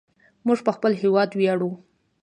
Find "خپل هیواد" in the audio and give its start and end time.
0.75-1.29